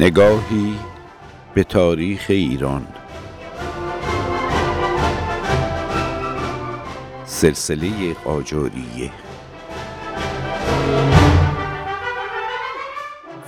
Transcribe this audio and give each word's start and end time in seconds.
نگاهی 0.00 0.78
به 1.54 1.64
تاریخ 1.64 2.26
ایران. 2.28 2.86
سلسله 7.24 8.14
قاجاریه 8.14 9.10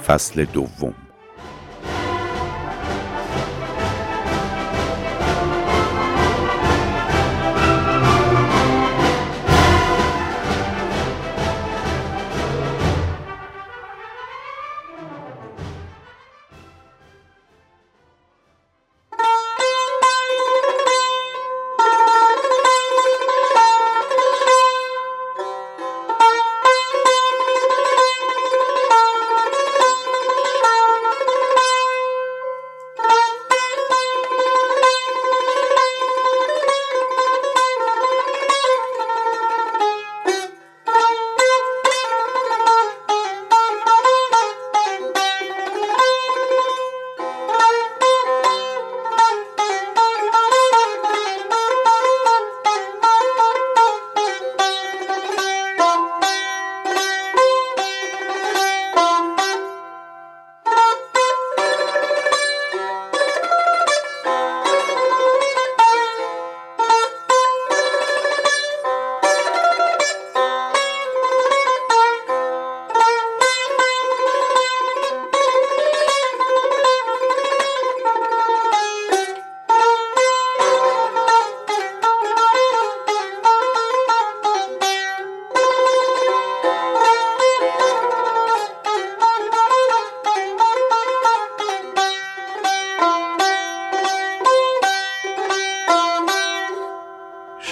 فصل 0.07 0.45
دوم. 0.45 0.95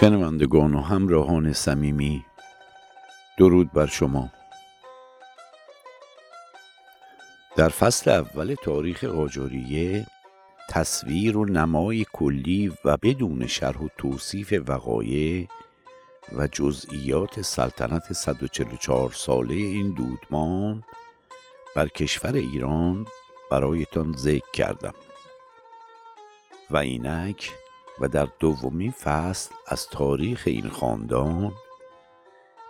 شنوندگان 0.01 0.75
و 0.75 0.81
همراهان 0.81 1.53
صمیمی. 1.53 2.25
درود 3.39 3.73
بر 3.73 3.87
شما. 3.87 4.31
در 7.57 7.69
فصل 7.69 8.11
اول 8.11 8.55
تاریخ 8.63 9.05
قاجاریه 9.05 10.07
تصویر 10.69 11.37
و 11.37 11.45
نمای 11.45 12.07
کلی 12.13 12.73
و 12.85 12.97
بدون 12.97 13.47
شرح 13.47 13.79
و 13.79 13.89
توصیف 13.99 14.55
وقایع 14.69 15.49
و 16.33 16.47
جزئیات 16.47 17.43
سلطنت 17.43 18.13
144 18.13 19.11
ساله 19.13 19.55
این 19.55 19.95
دودمان 19.95 20.85
بر 21.77 21.89
کشور 21.89 22.35
ایران 22.35 23.07
برایتان 23.51 24.13
ذکر 24.13 24.51
کردم. 24.53 24.95
و 26.71 26.77
اینک 26.77 27.51
و 28.01 28.09
در 28.09 28.29
دومین 28.39 28.91
فصل 28.91 29.55
از 29.67 29.87
تاریخ 29.87 30.43
این 30.47 30.69
خاندان 30.69 31.53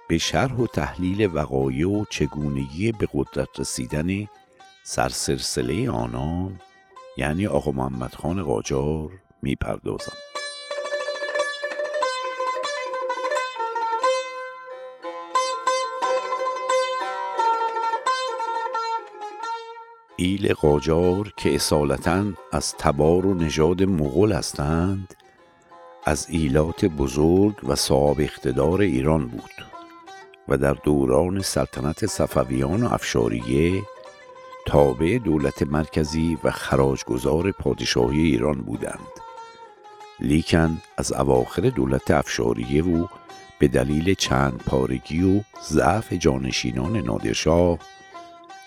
به 0.09 0.19
شرح 0.19 0.55
و 0.57 0.67
تحلیل 0.67 1.31
وقایع 1.35 1.89
و 1.89 2.05
چگونگی 2.11 2.93
به 2.93 3.09
قدرت 3.15 3.61
رسیدن 3.61 4.29
سرسلسله 4.85 5.91
آنان 5.91 6.61
یعنی 7.17 7.47
آقا 7.47 7.71
محمد 7.71 8.15
خان 8.15 8.43
قاجار 8.43 9.11
می‌پردازم. 9.43 10.13
ایل 20.17 20.53
قاجار 20.53 21.33
که 21.37 21.55
اصالتا 21.55 22.25
از 22.53 22.75
تبار 22.77 23.27
و 23.27 23.35
نژاد 23.35 23.83
مغول 23.83 24.33
هستند 24.33 25.15
از 26.05 26.27
ایلات 26.31 26.85
بزرگ 26.85 27.55
و 27.69 27.75
صاحب 27.75 28.21
اقتدار 28.21 28.81
ایران 28.81 29.27
بود 29.27 29.67
و 30.49 30.57
در 30.57 30.75
دوران 30.75 31.43
سلطنت 31.43 32.07
صفویان 32.07 32.83
و 32.83 32.95
افشاریه 32.95 33.83
تابع 34.67 35.19
دولت 35.19 35.63
مرکزی 35.63 36.39
و 36.45 36.51
خراجگزار 36.51 37.51
پادشاهی 37.51 38.21
ایران 38.21 38.61
بودند. 38.61 39.09
لیکن 40.21 40.83
از 40.97 41.13
اواخر 41.13 41.63
دولت 41.63 42.11
افشاریه 42.11 42.85
و 42.85 43.07
به 43.59 43.69
دلیل 43.69 44.15
چند 44.15 44.63
پارگی 44.67 45.23
و 45.23 45.41
ضعف 45.63 46.13
جانشینان 46.13 46.97
نادرشاه 46.97 47.79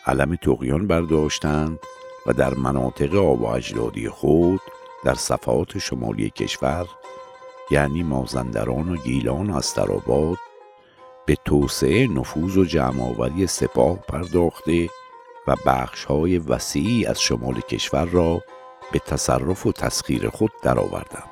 علم 0.06 0.36
تقیان 0.36 0.88
برداشتند 0.88 1.80
و 2.26 2.34
در 2.34 2.54
مناطق 2.54 3.16
آب 3.16 3.42
و 3.42 3.46
اجدادی 3.46 4.10
خود 4.10 4.62
در 5.04 5.14
صفحات 5.14 5.78
شمالی 5.78 6.30
کشور 6.30 6.88
یعنی 7.74 8.04
مازندران 8.04 8.90
و 8.90 8.96
گیلان 8.96 9.50
و 9.50 9.56
استراباد 9.58 10.38
به 11.26 11.38
توسعه 11.46 12.08
نفوذ 12.08 12.58
و 12.58 12.66
جمعآوری 12.66 13.48
سپاه 13.48 13.98
پرداخته 13.98 14.90
و 15.48 15.56
بخشهای 15.66 16.38
وسیعی 16.38 17.06
از 17.06 17.22
شمال 17.22 17.62
کشور 17.62 18.06
را 18.06 18.42
به 18.92 19.00
تصرف 19.00 19.66
و 19.66 19.72
تسخیر 19.72 20.30
خود 20.30 20.52
درآوردند. 20.64 21.30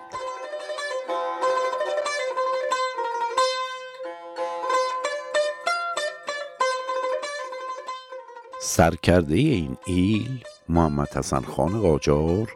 سرکرده 8.62 9.36
این 9.36 9.78
ایل 9.86 10.44
محمد 10.70 11.10
حسن 11.18 11.42
خان 11.42 11.82
قاجار 11.82 12.56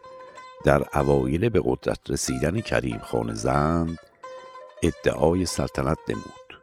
در 0.66 0.84
اوایل 0.94 1.50
به 1.50 1.62
قدرت 1.66 2.00
رسیدن 2.10 2.62
کریم 2.62 2.98
خان 2.98 3.34
زند 3.34 3.98
ادعای 4.84 5.46
سلطنت 5.46 5.98
نمود 6.10 6.62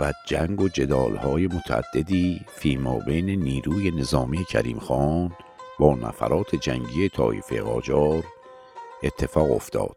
و 0.00 0.12
جنگ 0.26 0.60
و 0.60 0.68
جدالهای 0.68 1.46
متعددی 1.46 2.40
فیما 2.48 2.98
بین 2.98 3.30
نیروی 3.30 3.90
نظامی 3.90 4.44
کریم 4.44 4.78
خان 4.78 5.32
با 5.78 5.94
نفرات 5.94 6.56
جنگی 6.56 7.08
طایفه 7.08 7.62
قاجار 7.62 8.24
اتفاق 9.02 9.50
افتاد 9.52 9.96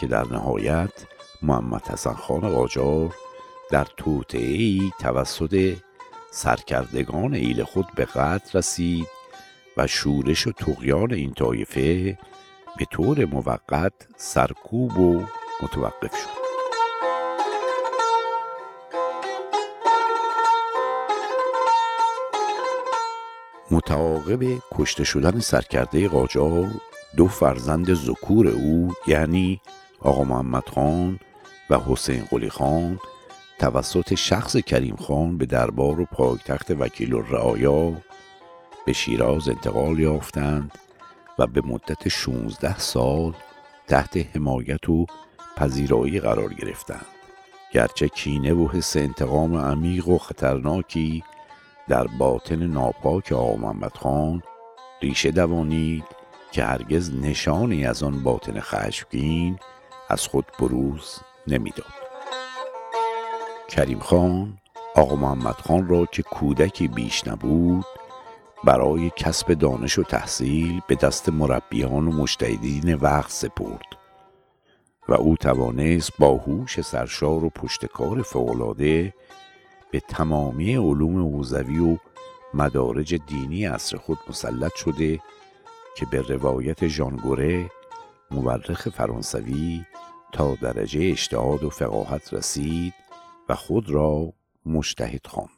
که 0.00 0.06
در 0.06 0.24
نهایت 0.24 1.06
محمد 1.42 1.88
حسن 1.88 2.14
خان 2.14 2.40
قاجار 2.40 3.14
در 3.70 3.86
توطعهای 3.96 4.92
توسط 5.00 5.76
سرکردگان 6.30 7.34
ایل 7.34 7.64
خود 7.64 7.86
به 7.94 8.04
قتل 8.04 8.58
رسید 8.58 9.08
و 9.76 9.86
شورش 9.86 10.46
و 10.46 10.52
تقیان 10.52 11.12
این 11.12 11.32
طایفه 11.32 12.18
به 12.78 12.84
طور 12.84 13.24
موقت 13.24 13.92
سرکوب 14.16 14.98
و 14.98 15.24
متوقف 15.62 16.16
شد. 16.16 16.38
متعاقب 23.70 24.42
کشته 24.72 25.04
شدن 25.04 25.40
سرکرده 25.40 26.08
قاجار 26.08 26.70
دو 27.16 27.26
فرزند 27.26 27.94
ذکور 27.94 28.48
او 28.48 28.92
یعنی 29.06 29.60
آقا 30.00 30.24
محمد 30.24 30.68
خان 30.68 31.20
و 31.70 31.78
حسین 31.78 32.24
قلی 32.24 32.48
خان 32.50 32.98
توسط 33.58 34.14
شخص 34.14 34.56
کریم 34.56 34.96
خان 34.96 35.38
به 35.38 35.46
دربار 35.46 36.00
و 36.00 36.04
پایتخت 36.04 36.70
وکیل 36.70 37.14
الرعایا 37.14 37.92
به 38.86 38.92
شیراز 38.92 39.48
انتقال 39.48 39.98
یافتند 39.98 40.78
و 41.38 41.46
به 41.46 41.60
مدت 41.60 42.08
16 42.08 42.78
سال 42.78 43.34
تحت 43.86 44.36
حمایت 44.36 44.88
و 44.88 45.06
پذیرایی 45.56 46.20
قرار 46.20 46.54
گرفتند. 46.54 47.06
گرچه 47.72 48.08
کینه 48.08 48.52
و 48.52 48.68
حس 48.68 48.96
انتقام 48.96 49.56
عمیق 49.56 50.08
و 50.08 50.18
خطرناکی 50.18 51.24
در 51.88 52.06
باطن 52.06 52.62
ناپاک 52.66 53.32
آقا 53.32 53.56
محمد 53.56 53.96
خان 53.96 54.42
ریشه 55.02 55.30
دوانید 55.30 56.04
که 56.52 56.64
هرگز 56.64 57.14
نشانی 57.14 57.86
از 57.86 58.02
آن 58.02 58.22
باطن 58.22 58.60
خشمگین 58.60 59.58
از 60.08 60.26
خود 60.26 60.44
بروز 60.60 61.20
نمی‌داد. 61.46 61.92
کریم 63.68 63.98
خان 63.98 64.58
آقا 64.94 65.16
محمد 65.16 65.54
خان 65.54 65.88
را 65.88 66.06
که 66.06 66.22
کودکی 66.22 66.88
بیش 66.88 67.26
نبود 67.26 67.84
برای 68.64 69.10
کسب 69.16 69.54
دانش 69.54 69.98
و 69.98 70.02
تحصیل 70.02 70.80
به 70.88 70.94
دست 70.94 71.28
مربیان 71.28 72.08
و 72.08 72.12
مجتهدین 72.12 72.94
وقت 72.94 73.30
سپرد 73.30 73.86
و 75.08 75.14
او 75.14 75.36
توانست 75.36 76.12
با 76.18 76.34
هوش 76.36 76.80
سرشار 76.80 77.44
و 77.44 77.50
پشتکار 77.50 78.22
فوقالعاده 78.22 79.14
به 79.90 80.00
تمامی 80.00 80.76
علوم 80.76 81.16
حوزوی 81.16 81.78
و 81.78 81.96
مدارج 82.54 83.14
دینی 83.14 83.66
عصر 83.66 83.96
خود 83.96 84.18
مسلط 84.28 84.74
شده 84.76 85.20
که 85.96 86.06
به 86.06 86.22
روایت 86.22 86.88
ژانگوره 86.88 87.70
مورخ 88.30 88.88
فرانسوی 88.88 89.84
تا 90.32 90.54
درجه 90.54 91.10
اجتهاد 91.10 91.64
و 91.64 91.70
فقاهت 91.70 92.34
رسید 92.34 92.94
و 93.48 93.54
خود 93.54 93.90
را 93.90 94.32
مجتهد 94.66 95.26
خواند. 95.26 95.57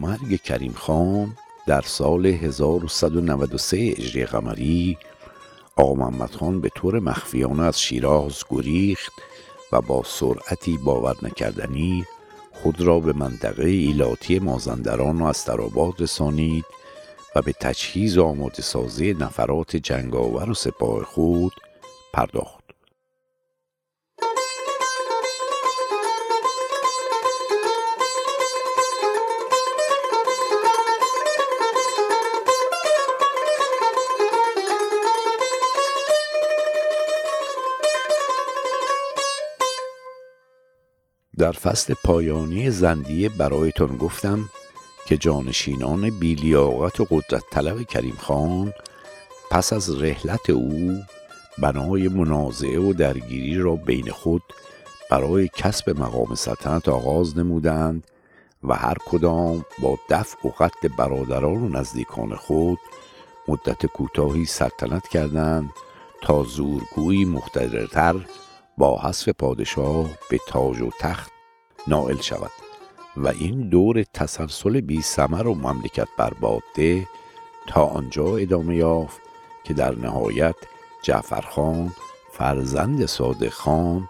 مرگ 0.00 0.42
کریم 0.42 0.72
خان 0.72 1.36
در 1.66 1.80
سال 1.80 2.26
1193 2.26 3.76
اجری 3.76 4.24
قمری 4.24 4.98
آقا 5.76 5.94
محمد 5.94 6.30
خان 6.30 6.60
به 6.60 6.68
طور 6.74 7.00
مخفیانه 7.00 7.62
از 7.62 7.80
شیراز 7.80 8.44
گریخت 8.50 9.12
و 9.72 9.80
با 9.80 10.02
سرعتی 10.06 10.78
باور 10.78 11.16
نکردنی 11.22 12.04
خود 12.52 12.80
را 12.80 13.00
به 13.00 13.12
منطقه 13.12 13.68
ایلاتی 13.68 14.38
مازندران 14.38 15.22
و 15.22 15.24
استراباد 15.24 15.94
رسانید 16.00 16.64
و 17.36 17.42
به 17.42 17.52
تجهیز 17.52 18.18
و 18.18 18.24
آماده 18.24 18.62
سازی 18.62 19.14
نفرات 19.14 19.76
جنگاور 19.76 20.50
و 20.50 20.54
سپاه 20.54 21.04
خود 21.04 21.52
پرداخت. 22.12 22.65
در 41.38 41.52
فصل 41.52 41.94
پایانی 42.04 42.70
زندیه 42.70 43.28
برایتان 43.28 43.96
گفتم 43.96 44.48
که 45.06 45.16
جانشینان 45.16 46.10
بیلیاقت 46.10 47.00
و 47.00 47.06
قدرت 47.10 47.42
طلب 47.50 47.82
کریم 47.82 48.16
خان 48.18 48.72
پس 49.50 49.72
از 49.72 50.02
رحلت 50.02 50.50
او 50.50 50.98
بنای 51.58 52.08
منازعه 52.08 52.80
و 52.80 52.92
درگیری 52.92 53.58
را 53.58 53.76
بین 53.76 54.10
خود 54.10 54.42
برای 55.10 55.48
کسب 55.56 56.00
مقام 56.00 56.34
سلطنت 56.34 56.88
آغاز 56.88 57.38
نمودند 57.38 58.04
و 58.62 58.74
هر 58.74 58.96
کدام 59.06 59.64
با 59.82 59.98
دفع 60.10 60.48
و 60.48 60.50
قتل 60.50 60.88
برادران 60.88 61.62
و 61.62 61.68
نزدیکان 61.68 62.34
خود 62.34 62.78
مدت 63.48 63.86
کوتاهی 63.86 64.44
سلطنت 64.44 65.08
کردند 65.08 65.70
تا 66.22 66.42
زورگویی 66.42 67.24
مقتدرتر 67.24 68.14
با 68.78 68.98
حذف 68.98 69.28
پادشاه 69.28 70.06
به 70.30 70.40
تاج 70.48 70.80
و 70.80 70.90
تخت 71.00 71.32
نائل 71.86 72.20
شود 72.20 72.50
و 73.16 73.28
این 73.28 73.68
دور 73.68 74.02
تسلسل 74.02 74.80
بی 74.80 75.02
سمر 75.02 75.46
و 75.46 75.54
مملکت 75.54 76.08
برباده 76.18 77.08
تا 77.66 77.84
آنجا 77.84 78.36
ادامه 78.36 78.76
یافت 78.76 79.20
که 79.64 79.74
در 79.74 79.94
نهایت 79.94 80.54
جعفرخان 81.02 81.92
فرزند 82.32 83.06
صادق 83.06 83.48
خان 83.48 84.08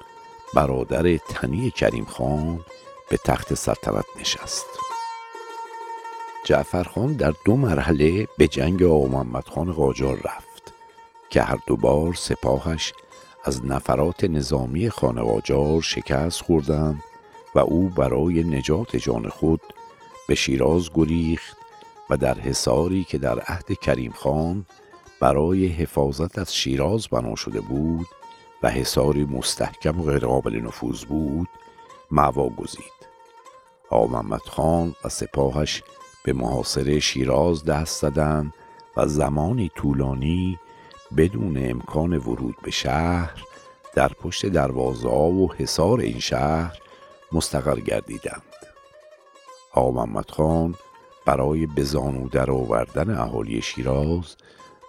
برادر 0.55 1.17
تنی 1.17 1.71
کریم 1.71 2.05
خان 2.05 2.61
به 3.11 3.17
تخت 3.17 3.55
سلطنت 3.55 4.05
نشست. 4.21 4.67
جعفرخان 6.45 7.13
در 7.13 7.33
دو 7.45 7.57
مرحله 7.57 8.29
به 8.39 8.49
جنگ 8.49 8.83
آقا 8.83 9.07
محمد 9.07 9.49
خان 9.49 9.73
قاجار 9.73 10.17
رفت 10.17 10.73
که 11.31 11.43
هر 11.43 11.59
دو 11.67 11.77
بار 11.77 12.15
سپاهش 12.15 12.93
از 13.47 13.67
نفرات 13.67 14.25
نظامی 14.25 14.91
خانه 14.91 15.23
قاجار 15.23 15.83
شکست 15.83 16.43
خوردند 16.43 17.03
و 17.55 17.59
او 17.59 17.89
برای 17.89 18.45
نجات 18.45 18.97
جان 18.97 19.29
خود 19.29 19.61
به 20.29 20.35
شیراز 20.35 20.91
گریخت 20.95 21.57
و 22.11 22.17
در 22.17 22.35
حصاری 22.35 23.05
که 23.05 23.19
در 23.19 23.41
عهد 23.41 23.81
کریم 23.81 24.13
خان 24.13 24.67
برای 25.21 25.67
حفاظت 25.67 26.39
از 26.39 26.55
شیراز 26.55 27.09
بنا 27.09 27.35
شده 27.35 27.61
بود 27.61 28.07
و 28.63 28.71
حصاری 28.71 29.25
مستحکم 29.25 30.01
و 30.01 30.05
غیرقابل 30.05 30.57
نفوذ 30.57 31.05
بود 31.05 31.49
معوا 32.11 32.49
گزید. 32.49 32.97
آقا 33.91 34.07
محمد 34.07 34.41
خان 34.41 34.95
و 35.05 35.09
سپاهش 35.09 35.83
به 36.25 36.33
محاصره 36.33 37.01
شیراز 37.01 37.65
دست 37.65 38.01
زدند 38.01 38.55
و 38.97 39.07
زمانی 39.07 39.71
طولانی 39.75 40.59
بدون 41.17 41.71
امکان 41.71 42.13
ورود 42.19 42.57
به 42.63 42.71
شهر 42.71 43.45
در 43.95 44.09
پشت 44.09 44.47
دروازه 44.47 45.09
و 45.09 45.49
حصار 45.59 46.01
این 46.01 46.19
شهر 46.19 46.79
مستقر 47.33 47.81
گردیدند. 47.81 48.43
آقا 49.73 49.91
محمد 49.91 50.31
خان 50.31 50.75
برای 51.27 51.67
به 51.67 51.83
زانو 51.83 52.29
در 52.29 52.51
آوردن 52.51 53.19
اهالی 53.19 53.63
شیراز 53.63 54.37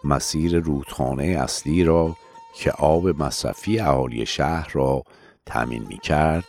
مسیر 0.04 0.60
رودخانه 0.60 1.24
اصلی 1.24 1.84
را 1.84 2.16
که 2.56 2.72
آب 2.72 3.08
مصرفی 3.24 3.80
اهالی 3.80 4.26
شهر 4.26 4.72
را 4.74 5.04
تأمین 5.46 5.86
می 5.88 5.98
کرد 5.98 6.44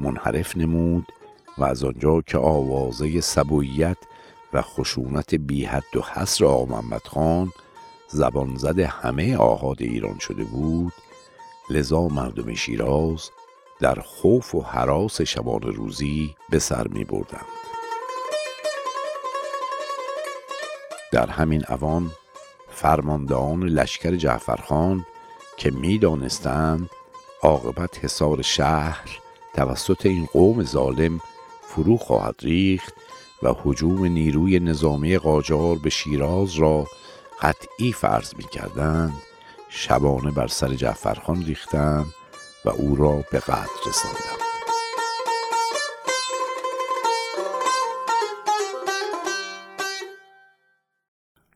منحرف 0.00 0.56
نمود 0.56 1.06
و 1.58 1.64
از 1.64 1.84
آنجا 1.84 2.20
که 2.20 2.38
آوازه 2.38 3.20
سبویت 3.20 3.96
و 4.52 4.62
خشونت 4.62 5.34
بی 5.34 5.64
حد 5.64 5.96
و 5.96 6.02
حصر 6.02 6.44
آقا 6.44 6.64
محمد 6.64 7.06
خان 7.06 7.52
زبان 8.08 8.56
زده 8.56 8.86
همه 8.86 9.36
آهاد 9.36 9.82
ایران 9.82 10.18
شده 10.18 10.44
بود 10.44 10.92
لذا 11.70 12.08
مردم 12.08 12.54
شیراز 12.54 13.30
در 13.80 13.94
خوف 13.94 14.54
و 14.54 14.62
حراس 14.62 15.20
شبان 15.20 15.60
روزی 15.62 16.34
به 16.50 16.58
سر 16.58 16.88
می 16.88 17.04
بردند. 17.04 17.46
در 21.12 21.26
همین 21.26 21.64
اوان 21.68 22.10
فرماندهان 22.70 23.62
لشکر 23.62 24.16
جعفرخان 24.16 25.06
که 25.56 25.70
می 25.70 25.98
دانستند 25.98 26.90
عاقبت 27.42 28.04
حصار 28.04 28.42
شهر 28.42 29.18
توسط 29.54 30.06
این 30.06 30.26
قوم 30.32 30.62
ظالم 30.62 31.20
فرو 31.62 31.96
خواهد 31.96 32.34
ریخت 32.42 32.94
و 33.42 33.54
حجوم 33.62 34.04
نیروی 34.04 34.60
نظامی 34.60 35.18
قاجار 35.18 35.76
به 35.76 35.90
شیراز 35.90 36.54
را 36.54 36.86
قطعی 37.42 37.92
فرض 37.92 38.34
می 38.34 38.44
کردند 38.44 39.14
شبانه 39.68 40.30
بر 40.30 40.46
سر 40.46 40.74
جعفرخان 40.74 41.44
ریختند 41.44 42.06
و 42.64 42.68
او 42.70 42.96
را 42.96 43.24
به 43.32 43.38
قتل 43.38 43.88
رساندم 43.88 44.38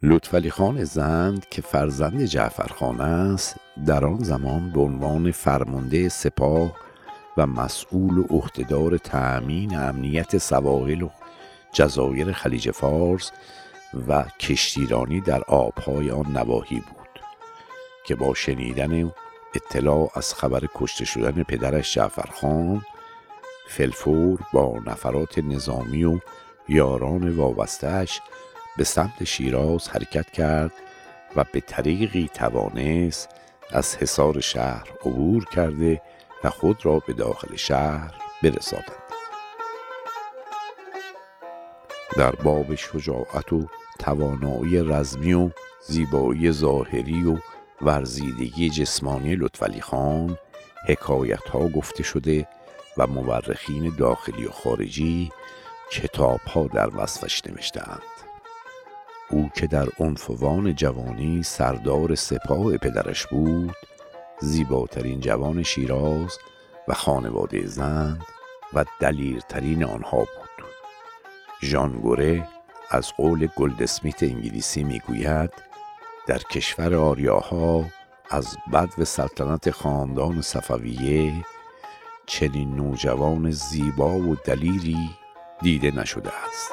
لطفعلی 0.03 0.51
خان 0.51 0.85
زند 0.85 1.49
که 1.49 1.63
فرزند 1.63 2.25
جعفرخان 2.25 3.01
است 3.01 3.57
در 3.87 4.05
آن 4.05 4.19
زمان 4.19 4.71
به 4.71 4.81
عنوان 4.81 5.31
فرمانده 5.31 6.09
سپاه 6.09 6.73
و 7.37 7.47
مسئول 7.47 8.19
و 8.19 8.27
عهدهدار 8.31 8.97
تأمین 8.97 9.77
امنیت 9.77 10.39
سواحل 10.39 11.03
و 11.03 11.09
جزایر 11.73 12.33
خلیج 12.33 12.71
فارس 12.71 13.33
و 14.09 14.25
کشتیرانی 14.41 15.21
در 15.21 15.43
آبهای 15.43 16.11
آن 16.11 16.27
نواحی 16.37 16.81
بود 16.81 17.21
که 18.05 18.15
با 18.15 18.35
شنیدن 18.35 19.13
اطلاع 19.55 20.11
از 20.15 20.35
خبر 20.35 20.63
کشته 20.75 21.05
شدن 21.05 21.43
پدرش 21.43 21.95
جعفرخان 21.95 22.83
فلفور 23.69 24.41
با 24.53 24.81
نفرات 24.87 25.39
نظامی 25.39 26.05
و 26.05 26.19
یاران 26.69 27.37
وابستهش 27.37 28.21
به 28.77 28.85
سمت 28.85 29.25
شیراز 29.25 29.89
حرکت 29.89 30.31
کرد 30.31 30.73
و 31.37 31.45
به 31.53 31.61
طریقی 31.61 32.31
توانست 32.35 33.29
از 33.71 33.97
حصار 33.97 34.41
شهر 34.41 34.89
عبور 35.01 35.45
کرده 35.45 36.03
و 36.45 36.51
خود 36.51 36.87
را 36.87 36.99
به 36.99 37.13
داخل 37.13 37.57
شهر 37.57 38.15
برساند. 38.43 38.93
در 42.17 42.31
باب 42.31 42.75
شجاعت 42.75 43.53
و 43.53 43.67
توانایی 44.03 44.83
رزمی 44.83 45.33
و 45.33 45.51
زیبایی 45.87 46.53
ظاهری 46.53 47.25
و 47.25 47.39
ورزیدگی 47.83 48.71
جسمانی 48.71 49.37
لطفعلی 49.37 49.81
خان 49.81 50.39
حکایت 50.89 51.49
ها 51.49 51.69
گفته 51.69 52.03
شده 52.03 52.49
و 52.97 53.07
مورخین 53.07 53.95
داخلی 53.99 54.47
و 54.47 54.51
خارجی 54.51 55.31
کتاب 55.91 56.41
ها 56.41 56.67
در 56.67 56.97
وصفش 56.97 57.43
نوشتهاند. 57.47 58.03
او 59.31 59.51
که 59.55 59.67
در 59.67 59.89
عنفوان 59.99 60.75
جوانی 60.75 61.43
سردار 61.43 62.15
سپاه 62.15 62.77
پدرش 62.77 63.27
بود 63.27 63.77
زیباترین 64.41 65.21
جوان 65.21 65.63
شیراز 65.63 66.39
و 66.89 66.95
خانواده 66.95 67.67
زند 67.67 68.23
و 68.75 68.85
دلیرترین 69.01 69.85
آنها 69.85 70.19
بود. 70.19 70.67
ژان 71.63 71.93
گوره 71.93 72.49
از 72.95 73.13
قول 73.13 73.47
گلدسمیت 73.57 74.23
انگلیسی 74.23 74.85
می‌گوید 74.85 75.51
در 76.27 76.39
کشور 76.39 76.95
آریاها 76.95 77.85
از 78.31 78.57
و 78.99 79.05
سلطنت 79.05 79.71
خاندان 79.71 80.43
صفویه 80.43 81.45
چنین 82.27 82.77
نوجوان 82.77 83.51
زیبا 83.51 84.15
و 84.15 84.37
دلیری 84.37 85.11
دیده 85.63 85.91
نشده 85.91 86.31
است. 86.49 86.73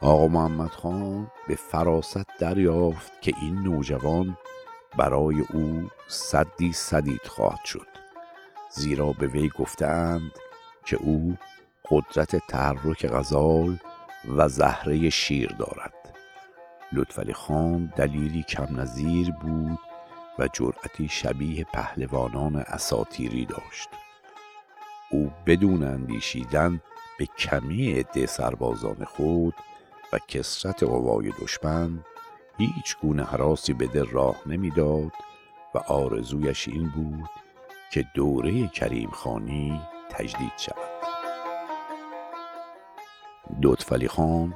آقا 0.00 0.28
محمد 0.28 0.70
خان 0.70 1.30
به 1.48 1.54
فراست 1.54 2.26
دریافت 2.38 3.22
که 3.22 3.32
این 3.40 3.54
نوجوان 3.54 4.38
برای 4.98 5.44
او 5.52 5.90
صدی 6.08 6.72
صدید 6.72 7.26
خواهد 7.26 7.64
شد 7.64 7.86
زیرا 8.70 9.12
به 9.12 9.26
وی 9.26 9.48
گفتند 9.48 10.32
که 10.84 10.96
او 10.96 11.36
قدرت 11.90 12.36
تحرک 12.36 13.06
غزال 13.06 13.78
و 14.36 14.48
زهره 14.48 15.10
شیر 15.10 15.54
دارد. 15.58 15.94
لطفعلی 16.92 17.32
خان 17.32 17.92
دلیری 17.96 18.42
کم 18.42 18.80
نظیر 18.80 19.30
بود 19.30 19.78
و 20.38 20.48
جرأتی 20.52 21.08
شبیه 21.08 21.64
پهلوانان 21.64 22.56
اساتیری 22.56 23.46
داشت. 23.46 23.88
او 25.10 25.30
بدون 25.46 25.82
اندیشیدن 25.82 26.80
به 27.18 27.26
کمی 27.26 27.92
عده 27.92 28.26
سربازان 28.26 29.04
خود 29.04 29.54
و 30.12 30.18
کسرت 30.28 30.82
قوای 30.82 31.32
دشمن 31.42 32.04
هیچ 32.58 32.96
گونه 33.02 33.24
حراسی 33.24 33.72
به 33.72 33.86
دل 33.86 34.06
راه 34.06 34.36
نمی‌داد 34.46 35.12
و 35.74 35.78
آرزویش 35.78 36.68
این 36.68 36.88
بود 36.88 37.30
که 37.92 38.04
دوره 38.14 38.68
کریم 38.68 39.10
خانی 39.10 39.80
تجدید 40.10 40.52
شود. 40.56 40.97
لطفعلی 43.62 44.08
خان 44.08 44.54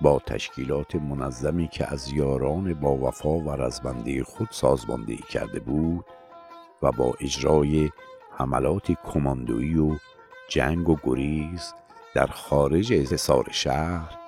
با 0.00 0.18
تشکیلات 0.26 0.94
منظمی 0.94 1.68
که 1.68 1.92
از 1.92 2.12
یاران 2.12 2.74
با 2.74 2.96
وفا 2.96 3.38
و 3.38 3.50
رزمنده 3.50 4.24
خود 4.24 4.48
سازماندهی 4.50 5.24
کرده 5.30 5.60
بود 5.60 6.04
و 6.82 6.92
با 6.92 7.14
اجرای 7.20 7.90
حملات 8.36 8.92
کماندویی 8.92 9.78
و 9.78 9.96
جنگ 10.48 10.88
و 10.88 10.96
گریز 11.04 11.74
در 12.14 12.26
خارج 12.26 12.92
حصار 12.92 13.48
شهر 13.50 14.18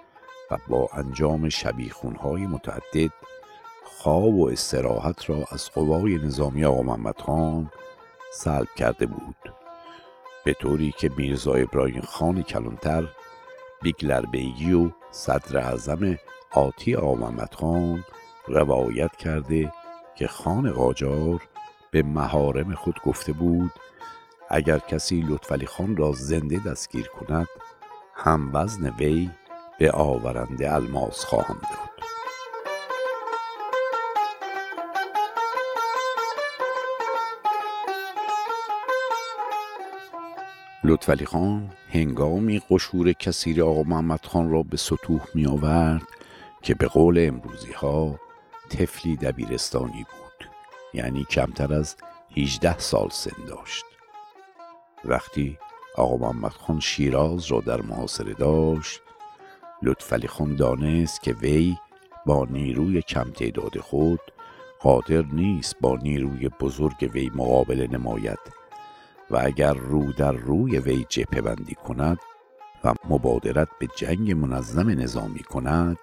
و 0.51 0.57
با 0.69 0.89
انجام 0.93 1.49
شبیخونهای 1.49 2.47
متعدد 2.47 3.13
خواب 3.85 4.35
و 4.35 4.49
استراحت 4.49 5.31
را 5.31 5.45
از 5.51 5.71
قوای 5.71 6.19
نظامی 6.19 6.65
آقا 6.65 6.83
محمد 6.83 7.21
خان 7.21 7.71
سلب 8.33 8.69
کرده 8.77 9.07
بود. 9.07 9.37
به 10.45 10.53
طوری 10.53 10.95
که 10.99 11.11
میرزا 11.17 11.53
ابراهیم 11.53 12.03
خان 12.03 12.43
کلانتر 12.43 13.09
بیگلر 13.83 14.27
بیگی 14.27 14.73
و 14.73 14.91
صدر 15.11 15.59
اعظم 15.59 16.19
آتی 16.53 16.95
آمامد 16.95 17.55
خان 17.55 18.05
روایت 18.49 19.17
کرده 19.17 19.73
که 20.15 20.27
خان 20.27 20.71
قاجار 20.73 21.41
به 21.91 22.03
مهارم 22.03 22.75
خود 22.75 23.01
گفته 23.05 23.33
بود 23.33 23.73
اگر 24.49 24.79
کسی 24.79 25.25
لطفعلی 25.29 25.67
خان 25.67 25.97
را 25.97 26.13
زنده 26.13 26.61
دستگیر 26.67 27.09
کند 27.09 27.47
هم 28.15 28.51
وزن 28.55 28.91
وی 28.99 29.31
به 29.79 29.93
آورنده 29.93 30.75
الماس 30.75 31.25
خواهم 31.25 31.59
داد. 31.63 31.90
لطفعلی 40.85 41.27
خان 41.27 41.71
هنگامی 41.91 42.63
قشور 42.71 43.13
کثیر 43.13 43.63
آقا 43.63 43.83
محمد 43.83 44.27
خان 44.27 44.51
را 44.51 44.63
به 44.63 44.77
سطوح 44.77 45.21
می 45.35 45.47
آورد 45.47 46.03
که 46.63 46.75
به 46.75 46.87
قول 46.87 47.19
امروزی 47.29 47.73
ها 47.73 48.21
تفلی 48.71 49.17
دبیرستانی 49.17 50.07
بود 50.11 50.51
یعنی 50.95 51.25
کمتر 51.25 51.75
از 51.75 51.97
18 52.37 52.79
سال 52.79 53.09
سن 53.13 53.45
داشت. 53.49 53.85
وقتی 55.05 55.59
آقا 55.97 56.17
محمد 56.17 56.53
خان 56.53 56.81
شیراز 56.81 57.47
را 57.47 57.61
در 57.61 57.83
محاصره 57.83 58.35
داشت 58.35 59.01
لطفعلی 59.83 60.29
خان 60.29 60.57
دانست 60.57 61.23
که 61.23 61.33
وی 61.33 61.77
با 62.27 62.47
نیروی 62.51 63.03
کم 63.03 63.31
تعداد 63.31 63.79
خود 63.79 64.21
قادر 64.81 65.23
نیست 65.23 65.77
با 65.81 65.97
نیروی 66.03 66.49
بزرگ 66.49 67.11
وی 67.15 67.31
مقابله 67.35 67.87
نماید. 67.87 68.60
و 69.31 69.41
اگر 69.45 69.73
رو 69.75 70.13
در 70.13 70.33
روی 70.33 70.79
وی 70.79 71.07
جپه 71.09 71.41
بندی 71.41 71.75
کند 71.75 72.19
و 72.85 72.95
مبادرت 73.09 73.69
به 73.81 73.89
جنگ 73.97 74.33
منظم 74.33 74.91
نظامی 74.91 75.43
کند 75.43 75.99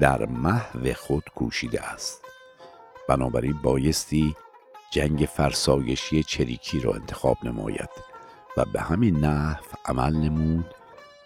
در 0.00 0.26
محو 0.26 0.92
خود 0.92 1.24
کوشیده 1.34 1.82
است. 1.82 2.24
بنابراین 3.08 3.58
بایستی 3.62 4.36
جنگ 4.90 5.18
فرسایشی 5.18 6.22
چریکی 6.22 6.80
را 6.80 6.92
انتخاب 6.92 7.36
نماید 7.44 7.90
و 8.56 8.64
به 8.64 8.80
همین 8.80 9.16
نحو 9.16 9.64
عمل 9.84 10.16
نمود 10.16 10.74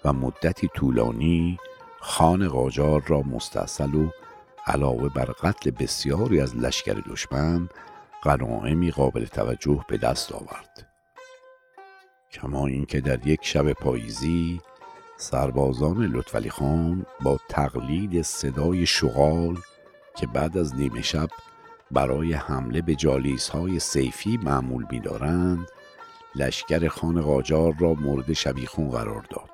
و 0.04 0.12
مدتی 0.12 0.68
طولانی 0.68 1.58
خان 2.00 2.48
قاجار 2.48 3.02
را 3.06 3.22
مستصل 3.22 3.94
و 3.94 4.10
علاوه 4.66 5.08
بر 5.08 5.24
قتل 5.24 5.70
بسیاری 5.70 6.40
از 6.40 6.56
لشکر 6.56 6.94
دشمن 6.94 7.68
غنایمی 8.22 8.90
قابل 8.90 9.24
توجه 9.24 9.84
به 9.88 9.96
دست 9.96 10.32
آورد. 10.32 10.95
کما 12.36 12.66
اینکه 12.66 13.00
در 13.00 13.26
یک 13.26 13.40
شب 13.42 13.72
پاییزی 13.72 14.60
سربازان 15.16 16.02
لطفعلی 16.02 16.50
خان 16.50 17.06
با 17.22 17.38
تقلید 17.48 18.22
صدای 18.22 18.86
شغال 18.86 19.58
که 20.16 20.26
بعد 20.26 20.58
از 20.58 20.74
نیمه 20.74 21.02
شب 21.02 21.28
برای 21.90 22.32
حمله 22.32 22.82
به 22.82 22.94
جالیس 22.94 23.48
های 23.48 23.78
سیفی 23.78 24.36
معمول 24.42 24.86
می‌دارند 24.90 25.68
لشکر 26.34 26.88
خان 26.88 27.20
قاجار 27.20 27.74
را 27.78 27.94
مورد 27.94 28.32
شبیخون 28.32 28.88
قرار 28.90 29.26
داد. 29.30 29.50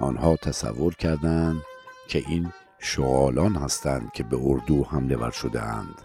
آنها 0.00 0.36
تصور 0.36 0.94
کردند 0.94 1.62
که 2.08 2.22
این 2.28 2.52
شغالان 2.78 3.56
هستند 3.56 4.12
که 4.12 4.22
به 4.22 4.38
اردو 4.42 4.84
حمله 4.84 5.16
ور 5.16 5.30
شدهاند 5.30 6.02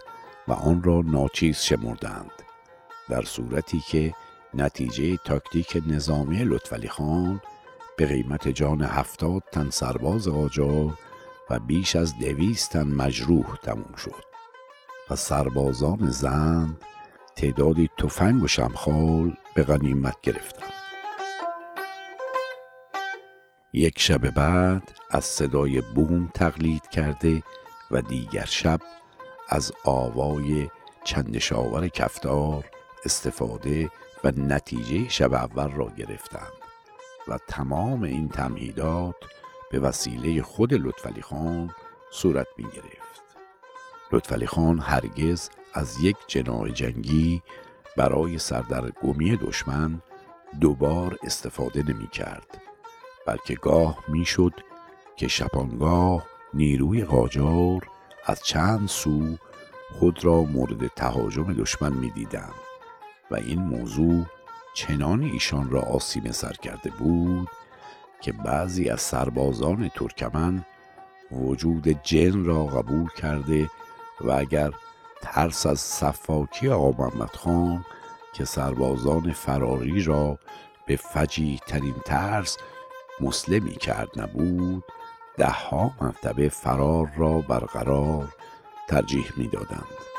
و 0.48 0.54
آن 0.54 0.84
را 0.84 1.02
ناچیز 1.02 1.58
شمردند 1.58 2.32
در 3.10 3.22
صورتی 3.22 3.80
که 3.80 4.14
نتیجه 4.54 5.18
تاکتیک 5.18 5.84
نظامی 5.88 6.44
لطفعلی 6.44 6.90
خان 6.90 7.42
به 7.98 8.06
قیمت 8.06 8.48
جان 8.48 8.82
هفتاد 8.82 9.44
تن 9.52 9.70
سرباز 9.70 10.28
قاجار 10.28 10.98
و 11.50 11.60
بیش 11.60 11.96
از 11.96 12.20
دویست 12.20 12.72
تن 12.72 12.88
مجروح 12.88 13.56
تموم 13.56 13.96
شد. 13.98 14.32
و 15.10 15.16
سربازان 15.16 16.12
زند 16.12 16.82
تعدادی 17.36 17.90
تفنگ 17.98 18.44
و 18.44 18.48
شمخال 18.48 19.34
به 19.56 19.64
غنیمت 19.64 20.22
گرفتند. 20.22 20.74
یک 23.74 24.00
شب 24.00 24.30
بعد 24.30 24.92
از 25.10 25.26
صدای 25.26 25.82
بوم 25.82 26.32
تقلید 26.34 26.88
کرده 26.88 27.44
و 27.92 28.02
دیگر 28.02 28.46
شب 28.46 28.80
از 29.50 29.72
آوای 29.86 30.70
چندشاور 31.04 31.88
کفتار 31.88 32.66
استفاده 33.06 33.90
و 34.24 34.32
نتیجه 34.38 35.10
شب 35.10 35.34
اول 35.34 35.72
را 35.72 35.88
گرفتند 35.98 36.52
و 37.28 37.38
تمام 37.48 38.04
این 38.04 38.30
تمهیدات 38.30 39.16
به 39.72 39.80
وسیله 39.80 40.42
خود 40.42 40.74
لطفعلی 40.74 41.22
خان 41.22 41.72
صورت 42.12 42.48
می 42.58 42.64
گرفت. 42.64 43.24
لطفعلی 44.12 44.48
خان 44.48 44.80
هرگز 44.80 45.50
از 45.74 46.04
یک 46.04 46.16
جناح 46.28 46.70
جنگی 46.70 47.42
برای 47.98 48.38
سردرگمی 48.38 49.38
دشمن 49.38 50.02
دوبار 50.62 51.18
استفاده 51.24 51.84
نمی 51.84 52.08
کرد 52.08 52.62
بلکه 53.28 53.56
گاه 53.56 54.04
می‌شد 54.08 54.54
که 55.16 55.28
شپانگاه 55.28 56.26
نیروی 56.54 57.04
قاجار 57.04 57.88
از 58.26 58.44
چند 58.44 58.88
سو 58.88 59.38
خود 60.00 60.26
را 60.26 60.42
مورد 60.42 60.88
تهاجم 60.88 61.54
دشمن 61.54 61.94
می‌دیدند 61.94 62.71
و 63.32 63.36
این 63.36 63.62
موضوع 63.62 64.26
چنان 64.74 65.24
ایشان 65.24 65.70
را 65.70 65.82
آسیمه 65.82 66.32
سر 66.32 66.54
کرده 66.54 66.90
بود 66.90 67.50
که 68.22 68.32
بعضی 68.32 68.90
از 68.90 69.02
سربازان 69.02 69.90
ترکمن 69.90 70.66
وجود 71.32 71.88
جن 71.88 72.46
را 72.46 72.66
قبول 72.66 73.10
کرده 73.10 73.70
و 74.22 74.32
اگر 74.32 74.72
ترس 75.22 75.66
از 75.66 75.80
صفاکی 75.80 76.70
آقا 76.70 76.92
محمد 76.92 77.36
خان 77.36 77.86
که 78.34 78.46
سربازان 78.46 79.34
فراری 79.34 80.04
را 80.04 80.40
به 80.88 80.96
فجی 80.96 81.60
ترین 81.68 81.96
ترس 82.06 82.58
مسلمی 83.22 83.76
کرد 83.76 84.10
نبود 84.22 84.84
ده 85.38 85.50
ها 85.50 85.92
مرتبه 86.02 86.50
فرار 86.50 87.12
را 87.18 87.42
برقرار 87.42 88.36
ترجیح 88.88 89.32
می‌دادند. 89.38 90.11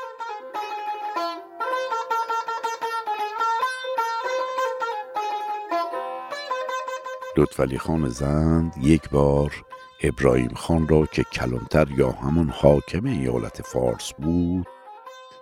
لطفعلی 7.37 7.77
خان 7.77 8.09
زند 8.09 8.75
یک 8.81 9.09
بار 9.09 9.65
ابراهیم 10.01 10.53
خان 10.55 10.87
را 10.87 11.05
که 11.05 11.23
کلانتر 11.23 11.87
یا 11.97 12.11
همان 12.11 12.49
حاکم 12.49 13.05
ایالت 13.05 13.61
فارس 13.61 14.13
بود 14.13 14.67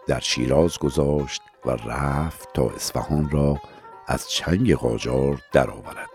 در 0.07 0.19
شیراز 0.19 0.79
گذاشت 0.79 1.41
و 1.65 1.71
رفت 1.71 2.53
تا 2.53 2.69
اصفهان 2.69 3.29
را 3.29 3.57
از 4.07 4.29
چنگ 4.29 4.75
قاجار 4.75 5.41
درآورد 5.51 6.09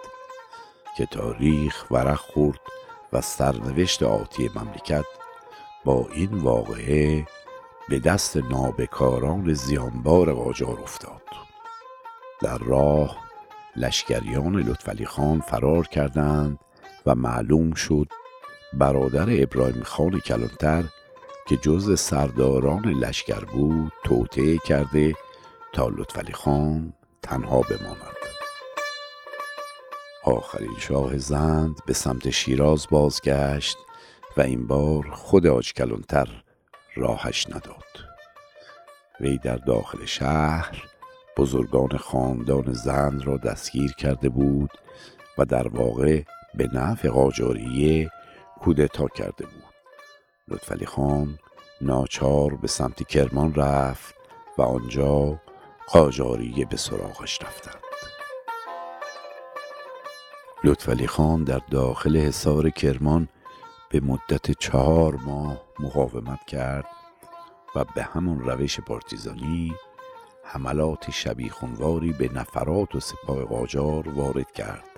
که 0.96 1.06
تاریخ 1.06 1.86
ورق 1.90 2.18
خورد 2.18 2.60
و 3.12 3.20
سرنوشت 3.20 4.02
آتی 4.02 4.50
مملکت 4.54 5.04
با 5.84 6.06
این 6.12 6.34
واقعه 6.38 7.26
به 7.88 7.98
دست 7.98 8.36
نابکاران 8.36 9.54
زیانبار 9.54 10.32
قاجار 10.32 10.80
افتاد. 10.80 11.22
در 12.42 12.58
راه 12.58 13.25
لشکریان 13.76 14.56
لطفعلی 14.56 15.04
خان 15.04 15.40
فرار 15.40 15.86
کردند 15.86 16.58
و 17.06 17.14
معلوم 17.14 17.74
شد 17.74 18.08
برادر 18.72 19.42
ابراهیم 19.42 19.82
خان 19.82 20.20
کلانتر 20.20 20.84
که 21.48 21.56
جز 21.56 22.00
سرداران 22.00 22.84
لشکر 22.84 23.44
بود 23.44 23.92
توطعه 24.04 24.58
کرده 24.58 25.14
تا 25.72 25.88
لطفعلی 25.88 26.32
خان 26.32 26.92
تنها 27.22 27.60
بماند. 27.60 28.16
آخرین 30.24 30.78
شاه 30.78 31.18
زند 31.18 31.78
به 31.86 31.92
سمت 31.92 32.30
شیراز 32.30 32.86
بازگشت 32.90 33.76
و 34.36 34.40
این 34.40 34.66
بار 34.66 35.10
خود 35.10 35.46
آج 35.46 35.72
کلانتر 35.72 36.28
راهش 36.96 37.46
نداد. 37.46 37.84
وی 39.20 39.38
در 39.38 39.56
داخل 39.56 40.04
شهر 40.04 40.95
بزرگان 41.36 41.96
خاندان 41.96 42.72
زند 42.72 43.22
را 43.26 43.36
دستگیر 43.36 43.92
کرده 43.92 44.28
بود 44.28 44.70
و 45.38 45.44
در 45.44 45.68
واقع 45.68 46.22
به 46.54 46.68
نفع 46.72 47.08
قاجاریه 47.08 48.10
کودتا 48.60 49.08
کرده 49.08 49.44
بود. 49.46 49.74
لطفعلی 50.48 50.86
خان 50.86 51.38
ناچار 51.80 52.54
به 52.54 52.68
سمت 52.68 53.02
کرمان 53.02 53.54
رفت 53.54 54.14
و 54.58 54.62
آنجا 54.62 55.40
قاجاریه 55.88 56.64
به 56.66 56.76
سراغش 56.76 57.42
رفتند. 57.42 57.82
لطفعلی 60.64 61.06
خان 61.06 61.44
در 61.44 61.60
داخل 61.70 62.16
حصار 62.16 62.70
کرمان 62.70 63.28
به 63.90 64.00
مدت 64.00 64.50
چهار 64.50 65.14
ماه 65.16 65.62
مقاومت 65.80 66.44
کرد 66.46 66.86
و 67.74 67.84
به 67.94 68.02
همان 68.02 68.40
روش 68.40 68.80
پارتیزانی 68.80 69.74
حملات 70.48 71.10
شبیخونواری 71.10 72.12
به 72.12 72.32
نفرات 72.32 72.94
و 72.94 73.00
سپاه 73.00 73.44
قاجار 73.44 74.08
وارد 74.08 74.52
کرد 74.52 74.88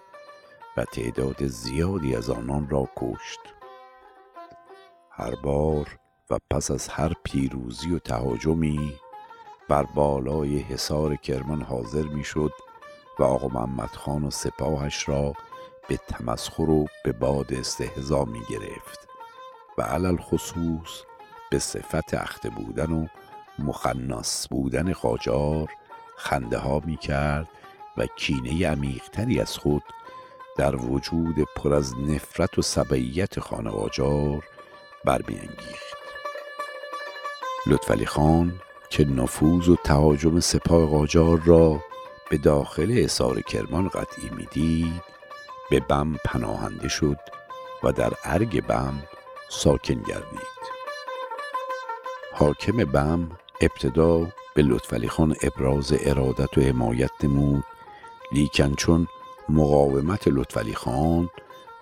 و 0.76 0.84
تعداد 0.84 1.46
زیادی 1.46 2.16
از 2.16 2.30
آنان 2.30 2.68
را 2.68 2.88
کشت. 2.96 3.40
هر 5.10 5.34
بار 5.34 5.98
و 6.30 6.38
پس 6.50 6.70
از 6.70 6.88
هر 6.88 7.12
پیروزی 7.24 7.94
و 7.94 7.98
تهاجمی 7.98 8.94
بر 9.68 9.82
بالای 9.82 10.58
حصار 10.58 11.16
کرمان 11.16 11.62
حاضر 11.62 12.02
می‌شد 12.02 12.52
و 13.18 13.22
آقا 13.24 13.48
محمد 13.48 13.90
خان 13.90 14.24
و 14.24 14.30
سپاهش 14.30 15.08
را 15.08 15.32
به 15.88 15.96
تمسخر 15.96 16.70
و 16.70 16.86
به 17.04 17.12
باد 17.12 17.54
استهزا 17.54 18.24
می 18.24 18.40
گرفت 18.50 19.08
و 19.78 19.82
علل 19.82 20.16
خصوص 20.16 21.02
به 21.50 21.58
صفت 21.58 22.14
اخته 22.14 22.50
بودن 22.50 22.92
و 22.92 23.06
مخنص 23.58 24.46
بودن 24.50 24.92
قاجار 24.92 25.68
خنده 26.16 26.58
ها 26.58 26.82
می 26.84 26.96
کرد 26.96 27.48
و 27.96 28.06
کینه 28.06 28.68
عمیقتری 28.68 29.40
از 29.40 29.58
خود 29.58 29.82
در 30.56 30.76
وجود 30.76 31.36
پر 31.56 31.74
از 31.74 31.98
نفرت 31.98 32.58
و 32.58 32.62
سبعیت 32.62 33.40
خانه 33.40 33.70
قاجار 33.70 34.44
برمیانگیخت. 35.04 35.98
لطفعلی 37.66 38.06
خان 38.06 38.60
که 38.90 39.04
نفوذ 39.04 39.68
و 39.68 39.76
تهاجم 39.76 40.40
سپاه 40.40 40.90
قاجار 40.90 41.40
را 41.44 41.80
به 42.30 42.38
داخل 42.38 43.00
اصار 43.04 43.40
کرمان 43.40 43.88
قطعی 43.88 44.30
می‌دید 44.30 45.02
به 45.70 45.80
بم 45.80 46.16
پناهنده 46.24 46.88
شد 46.88 47.18
و 47.82 47.92
در 47.92 48.12
ارگ 48.24 48.66
بم 48.66 49.02
ساکن 49.48 50.02
گردید. 50.02 50.58
حاکم 52.32 52.76
بم 52.76 53.30
ابتدا 53.60 54.18
به 54.54 54.62
لطفعلی 54.62 55.08
خان 55.08 55.36
ابراز 55.42 55.94
ارادت 56.00 56.58
و 56.58 56.60
حمایت 56.60 57.10
نمود 57.22 57.64
لیکن 58.32 58.74
چون 58.74 59.08
مقاومت 59.48 60.28
لطفعلی 60.28 60.74
خان 60.74 61.30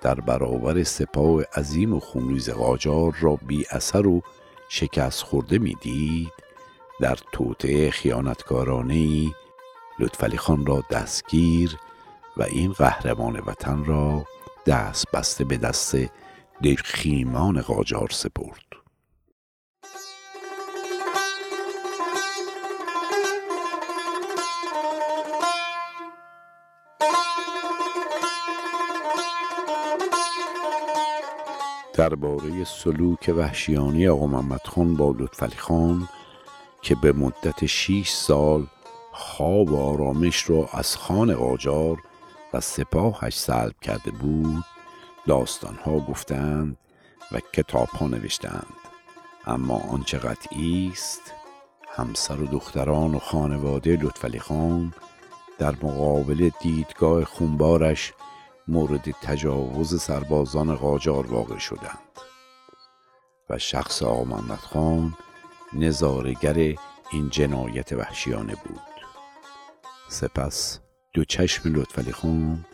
در 0.03 0.15
برابر 0.15 0.83
سپاه 0.83 1.43
عظیم 1.43 1.95
و 1.95 2.01
خونریز 2.01 2.51
قاجار 2.51 3.17
را 3.21 3.39
بی 3.47 3.67
اثر 3.71 4.07
و 4.07 4.23
شکست 4.69 5.23
خورده 5.23 5.59
می‌دید 5.59 6.33
در 7.01 7.19
توطعه 7.33 7.91
خیانتکارانه 7.91 8.95
ای 8.95 9.33
لطفعلی 9.99 10.37
خان 10.37 10.67
را 10.67 10.83
دستگیر 10.91 11.77
و 12.37 12.43
این 12.43 12.73
قهرمان 12.73 13.43
وطن 13.47 13.85
را 13.85 14.25
دست 14.67 15.11
بسته 15.13 15.45
به 15.45 15.57
دست 15.57 15.97
خیمان 16.85 17.61
قاجار 17.61 18.09
سپرد. 18.11 18.76
درباره 31.97 32.65
سلوک 32.65 33.35
وحشیانی 33.37 34.09
آقا 34.09 34.27
محمد 34.27 34.67
خان 34.67 34.95
با 34.95 35.15
لطفعلی 35.19 35.57
خان 35.57 36.09
که 36.83 36.95
به 36.95 37.13
مدت 37.13 37.67
6 37.67 38.09
سال 38.09 38.67
خواب 39.13 39.73
و 39.73 39.77
آرامش 39.77 40.51
را 40.51 40.69
از 40.73 40.97
خان 40.97 41.35
قاجار 41.35 42.03
و 42.55 42.61
سپاهش 42.61 43.39
سلب 43.39 43.75
کرده 43.83 44.11
بود 44.11 44.65
داستانها 45.27 45.99
گفتند 46.01 46.77
و 47.33 47.41
کتاب 47.53 47.89
ها 47.89 48.07
نوشتند. 48.07 48.77
اما 49.47 49.79
آنچه 49.91 50.19
قطعی 50.19 50.91
است 50.93 51.35
همسر 51.89 52.41
و 52.41 52.47
دختران 52.47 53.15
و 53.15 53.19
خانواده 53.19 53.99
لطفعلی 54.03 54.41
خان 54.41 54.95
در 55.59 55.75
مقابل 55.83 56.51
دیدگاه 56.61 57.25
خونبارش 57.25 58.13
مورد 58.69 59.11
تجاوز 59.11 60.03
سربازان 60.03 60.75
قاجار 60.75 61.27
واقع 61.27 61.59
شدند 61.59 61.99
و 63.51 63.59
شخص 63.59 64.03
محمد 64.03 64.59
خان 64.59 65.15
نظارگر 65.73 66.75
این 67.11 67.31
جنایت 67.31 67.93
وحشیانه 67.93 68.55
بود. 68.55 68.81
سپس 70.09 70.81
دو 71.13 71.25
چشم 71.25 71.75
لطفعلی 71.75 72.13
خان 72.13 72.65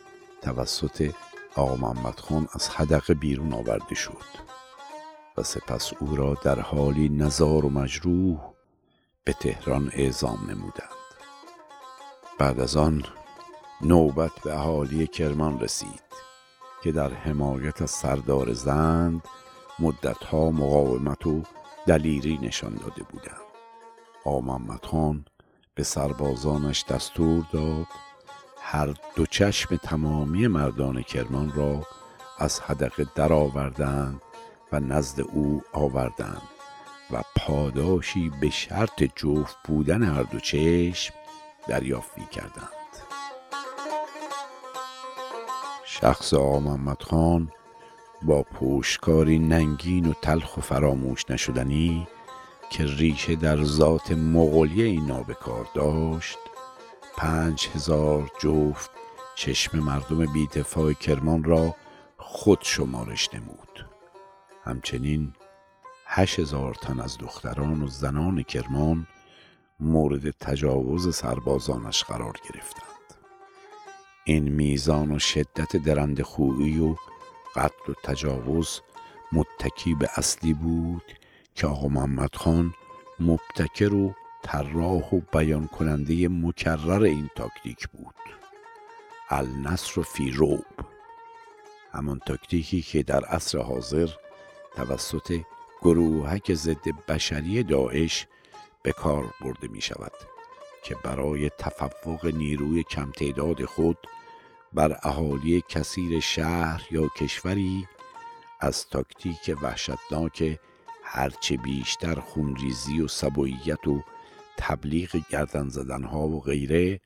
توسط 0.42 1.14
آقا 1.57 1.76
محمد 1.76 2.20
خان 2.20 2.48
از 2.52 2.68
حدقه 2.68 3.14
بیرون 3.14 3.52
آورده 3.52 3.94
شد 3.94 4.52
و 5.37 5.42
سپس 5.42 5.92
او 6.00 6.16
را 6.16 6.35
در 6.44 6.61
حالی 6.61 7.09
نزار 7.09 7.66
و 7.66 7.70
مجروح 7.70 8.40
به 9.24 9.33
تهران 9.33 9.90
اعزام 9.94 10.50
نمودند. 10.50 10.88
بعد 12.38 12.61
از 12.61 12.76
آن 12.76 13.05
نوبت 13.85 14.33
به 14.45 14.55
اهالی 14.55 15.07
کرمان 15.07 15.61
رسید 15.61 16.03
که 16.83 16.92
در 16.92 17.14
حمایت 17.14 17.83
از 17.83 17.90
سردار 17.90 18.53
زند 18.53 19.23
مدتها 19.79 20.51
مقاومت 20.51 21.27
و 21.27 21.42
دلیری 21.87 22.38
نشان 22.42 22.75
داده 22.75 23.03
بودند. 23.03 23.53
محمد 24.27 24.85
خان 24.85 25.25
به 25.75 25.83
سربازانش 25.83 26.85
دستور 26.85 27.45
داد 27.53 27.87
هر 28.61 28.95
دو 29.16 29.27
چشم 29.27 29.77
تمامی 29.77 30.47
مردان 30.47 31.03
کرمان 31.03 31.53
را 31.53 31.87
از 32.38 32.61
حدقه 32.61 33.07
درآوردند 33.14 34.23
و 34.73 34.81
نزد 34.81 35.21
او 35.21 35.62
آوردند 35.73 36.42
و 37.11 37.23
پاداشی 37.37 38.33
به 38.40 38.51
شرط 38.51 39.03
جفت 39.16 39.57
بودن 39.64 40.03
هر 40.03 40.23
دو 40.23 40.40
چشم 40.40 41.14
دریافت 41.68 42.31
کردند 42.31 42.82
شخص 46.03 46.35
آقا 46.35 46.61
محمد 46.61 47.03
خان 47.03 47.53
با 48.23 48.43
پوشکاری 48.43 49.38
ننگین 49.38 50.07
و 50.07 50.12
تلخ 50.23 50.57
و 50.57 50.61
فراموش 50.61 51.31
نشدنی 51.31 52.09
که 52.71 52.85
ریشه 52.85 53.37
در 53.37 53.65
ذات 53.65 54.12
مغولی 54.12 54.83
این 54.83 55.07
نابکار 55.07 55.69
داشت. 55.75 56.38
پنج 57.17 57.69
هزار 57.75 58.31
جفت 58.41 58.91
چشم 59.37 59.79
مردم 59.79 60.33
بیدفاع 60.33 60.93
کرمان 60.93 61.45
را 61.45 61.75
خود 62.19 62.59
شمارش 62.62 63.35
نمود. 63.35 63.87
همچنین 64.65 65.33
هشت 66.07 66.38
هزار 66.38 66.75
تن 66.75 67.01
از 67.01 67.19
دختران 67.19 67.83
و 67.83 67.87
زنان 67.87 68.43
کرمان 68.43 69.07
مورد 69.81 70.31
تجاوز 70.31 71.17
سربازانش 71.17 72.05
قرار 72.05 72.37
گرفتند. 72.51 72.91
این 74.24 74.48
میزان 74.48 75.12
و 75.12 75.18
شدت 75.18 75.76
درند 75.76 76.22
خویی 76.22 76.80
و 76.80 76.96
قتل 77.56 77.92
و 77.92 77.94
تجاوز 78.04 78.80
متکی 79.32 79.94
به 79.94 80.08
اصلی 80.16 80.54
بود 80.54 81.02
که 81.54 81.66
آقا 81.66 81.88
محمد 81.88 82.35
خان 82.35 82.74
مبتکر 83.20 83.94
و 83.94 84.14
طراح 84.42 85.14
و 85.14 85.20
بیان 85.32 85.66
کننده 85.66 86.28
مکرر 86.28 87.02
این 87.02 87.30
تاکتیک 87.37 87.88
بود. 87.88 88.14
النصر 89.30 90.02
فی 90.02 90.30
روب 90.30 90.64
همان 91.92 92.20
تاکتیکی 92.26 92.82
که 92.82 93.02
در 93.02 93.24
عصر 93.24 93.58
حاضر 93.58 94.08
توسط 94.76 95.40
گروهک 95.82 96.54
ضد 96.54 96.88
بشری 97.08 97.62
داعش 97.62 98.26
به 98.82 98.92
کار 98.92 99.35
برده 99.40 99.68
می 99.68 99.80
شود 99.80 100.12
که 100.83 100.97
برای 101.05 101.51
تفوق 101.59 102.27
نیروی 102.27 102.83
کم 102.83 103.11
تعداد 103.11 103.64
خود 103.64 103.99
بر 104.73 104.99
اهالی 105.03 105.62
کثیر 105.68 106.21
شهر 106.21 106.83
یا 106.90 107.09
کشوری 107.09 107.88
از 108.61 108.88
تاکتیک 108.88 109.57
وحشتناک 109.62 110.59
هرچه 111.05 111.57
بیشتر 111.57 112.21
خونریزی 112.21 113.01
و 113.01 113.09
سبویت 113.09 113.88
و 113.88 114.03
تبلیغ 114.59 115.23
گردن 115.31 115.68
زدنها 115.68 116.29
و 116.29 116.40
غیره 116.40 117.01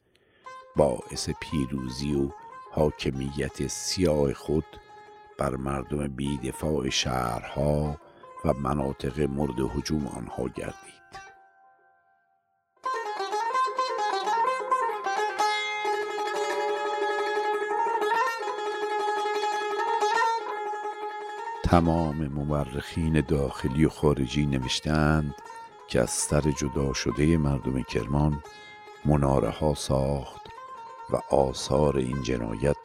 باعث 0.76 1.30
پیروزی 1.40 2.14
و 2.14 2.30
حاکمیت 2.72 3.66
سیاه 3.66 4.32
خود 4.32 4.64
بر 5.38 5.56
مردم 5.56 6.08
بیدفاع 6.08 6.88
شهرها 6.88 8.00
و 8.44 8.52
مناطق 8.52 9.20
مورد 9.20 9.60
حجوم 9.60 10.06
آنها 10.06 10.48
گردید. 10.48 10.95
تمام 21.66 22.28
مورخین 22.28 23.20
داخلی 23.20 23.84
و 23.84 23.88
خارجی 23.88 24.46
نوشتند 24.46 25.34
که 25.88 26.00
از 26.00 26.10
سر 26.10 26.40
جدا 26.40 26.92
شده 26.92 27.36
مردم 27.36 27.82
کرمان 27.82 28.42
مناره 29.04 29.50
ها 29.50 29.74
ساخت 29.74 30.40
و 31.10 31.16
آثار 31.34 31.96
این 31.96 32.22
جنایت 32.22 32.76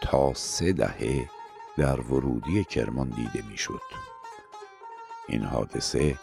تا 0.00 0.34
سه 0.34 0.72
دهه 0.72 1.30
در 1.76 2.00
ورودی 2.00 2.64
کرمان 2.64 3.08
دیده 3.08 3.48
می‌شد. 3.48 3.82
این 5.28 5.44
حادثه 5.44 6.18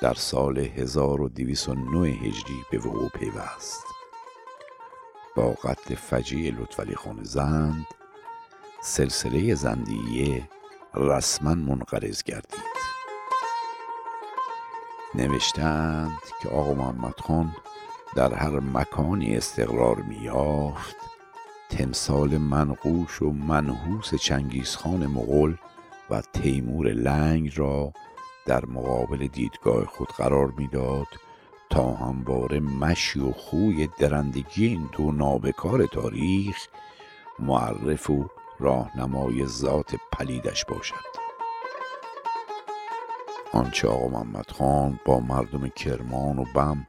در 0.00 0.14
سال 0.14 0.58
1209 0.58 2.08
هجری 2.08 2.64
به 2.70 2.78
وقوع 2.78 3.08
پیوست. 3.08 3.84
با 5.36 5.50
قتل 5.50 5.94
فجیع 5.94 6.54
لطفعلی 6.54 6.94
خان 6.94 7.22
زند 7.22 7.86
سلسله 8.82 9.54
زندیه 9.54 10.48
رسما 10.94 11.54
منقرض 11.54 12.22
گردید. 12.22 12.72
نوشتند 15.14 16.18
که 16.42 16.48
آقا 16.48 16.74
محمد 16.74 17.20
خان 17.20 17.56
در 18.16 18.34
هر 18.34 18.60
مکانی 18.60 19.36
استقرار 19.36 19.96
میافت 19.96 20.96
تمثال 21.70 22.38
منقوش 22.38 23.22
و 23.22 23.30
منحوس 23.30 24.14
چنگیزخان 24.14 25.06
مغول 25.06 25.56
و 26.10 26.20
تیمور 26.20 26.88
لنگ 26.88 27.52
را 27.56 27.92
در 28.46 28.66
مقابل 28.66 29.26
دیدگاه 29.26 29.84
خود 29.84 30.08
قرار 30.08 30.52
می‌داد 30.58 31.06
تا 31.70 31.92
همواره 31.92 32.60
مشی 32.60 33.20
و 33.20 33.32
خوی 33.32 33.88
درندگی 33.98 34.66
این 34.66 34.88
دو 34.92 35.12
نابکار 35.12 35.86
تاریخ 35.86 36.56
معرف 37.38 38.10
و 38.10 38.30
راهنمای 38.62 39.46
ذات 39.46 39.94
پلیدش 40.12 40.64
باشد. 40.64 41.12
آنچه 43.52 43.88
آقا 43.88 44.08
محمد 44.08 44.50
خان 44.50 45.00
با 45.04 45.20
مردم 45.20 45.68
کرمان 45.68 46.38
و 46.38 46.44
بم 46.54 46.86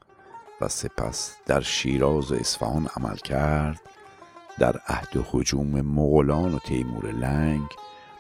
و 0.62 0.68
سپس 0.68 1.38
در 1.46 1.62
شیراز 1.62 2.32
و 2.32 2.36
اصفهان 2.36 2.88
عمل 2.98 3.16
کرد 3.16 3.82
در 4.60 4.82
عهد 4.88 5.26
حجوم 5.32 5.82
مغولان 5.82 6.54
و 6.54 6.60
تیمور 6.60 7.12
لنگ 7.12 7.68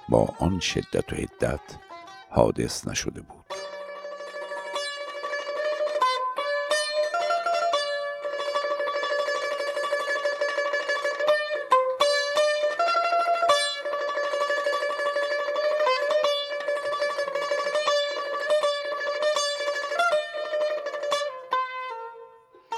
با 0.10 0.30
آن 0.40 0.60
شدت 0.60 1.14
و 1.14 1.16
حدت 1.16 1.78
حادث 2.30 2.88
نشده 2.88 3.22
بود. 3.22 3.43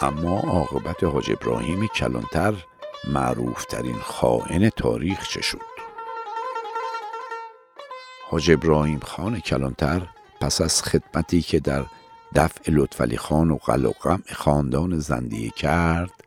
اما 0.06 0.39
عاقبت 0.39 1.04
حاج 1.04 1.32
ابراهیم 1.32 1.88
کلانتر 1.88 2.54
معروفترین 3.08 3.96
خائن 3.96 4.70
تاریخ 4.70 5.30
چه 5.30 5.41
شد؟ 5.41 5.62
حاج 8.30 8.52
ابراهیم 8.52 9.00
خان 9.00 9.39
کلانتر 9.39 10.02
پس 10.41 10.62
از 10.62 10.84
خدمتی 10.84 11.41
که 11.41 11.60
در 11.60 11.86
دفع 12.36 12.72
لطفعلی 12.72 13.18
خان 13.18 13.52
و 13.52 13.56
قل 13.56 13.86
و 13.86 13.94
خاندان 14.34 15.00
زندیه 15.00 15.50
کرد 15.50 16.24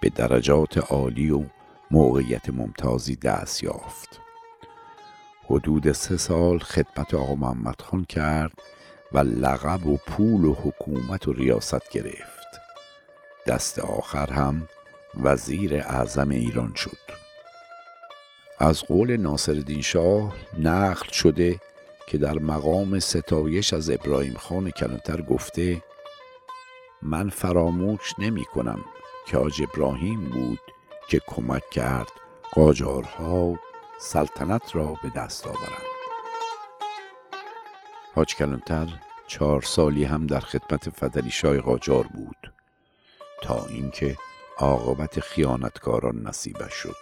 به 0.00 0.08
درجات 0.08 0.78
عالی 0.78 1.30
و 1.30 1.44
موقعیت 1.90 2.50
ممتازی 2.50 3.16
دست 3.16 3.62
یافت. 3.62 4.20
حدود 5.44 5.92
سه 5.92 6.16
سال 6.16 6.58
خدمت 6.58 7.14
آقا 7.14 7.34
محمد 7.34 7.80
خان 7.80 8.04
کرد 8.04 8.52
و 9.12 9.18
لقب 9.18 9.86
و 9.86 9.96
پول 9.96 10.44
و 10.44 10.54
حکومت 10.54 11.28
و 11.28 11.32
ریاست 11.32 11.90
گرفت. 11.90 12.37
دست 13.48 13.78
آخر 13.78 14.32
هم 14.32 14.68
وزیر 15.22 15.74
اعظم 15.74 16.28
ایران 16.28 16.72
شد. 16.74 16.98
از 18.58 18.82
قول 18.82 19.16
ناصرالدین 19.16 19.82
شاه 19.82 20.34
نقل 20.58 21.08
شده 21.12 21.60
که 22.06 22.18
در 22.18 22.38
مقام 22.38 22.98
ستایش 22.98 23.72
از 23.72 23.90
ابراهیم 23.90 24.34
خان 24.34 24.70
کلانتر 24.70 25.22
گفته 25.22 25.82
من 27.02 27.28
فراموش 27.28 28.14
نمی 28.18 28.44
کنم 28.44 28.84
که 29.26 29.38
آج 29.38 29.62
ابراهیم 29.62 30.24
بود 30.24 30.60
که 31.08 31.20
کمک 31.26 31.70
کرد 31.70 32.10
قاجارها 32.52 33.58
سلطنت 34.00 34.76
را 34.76 34.96
به 35.02 35.10
دست 35.16 35.46
آورند. 35.46 35.88
حاج 38.14 38.34
کلانتر 38.34 38.88
چهار 39.26 39.62
سالی 39.62 40.04
هم 40.04 40.26
در 40.26 40.40
خدمت 40.40 40.90
فدلی 40.90 41.30
شاه 41.30 41.58
قاجار 41.58 42.06
بود. 42.06 42.57
تا 43.42 43.66
اینکه 43.68 44.16
عاقبت 44.58 45.20
خیانتکاران 45.20 46.22
نصیبش 46.26 46.74
شد. 46.74 46.96